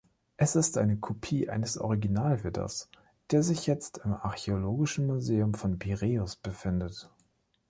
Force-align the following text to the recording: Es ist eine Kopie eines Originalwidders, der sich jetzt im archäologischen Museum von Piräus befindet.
Es 0.35 0.55
ist 0.55 0.79
eine 0.79 0.97
Kopie 0.97 1.47
eines 1.51 1.77
Originalwidders, 1.77 2.89
der 3.29 3.43
sich 3.43 3.67
jetzt 3.67 3.99
im 3.99 4.13
archäologischen 4.15 5.05
Museum 5.05 5.53
von 5.53 5.77
Piräus 5.77 6.35
befindet. 6.37 7.11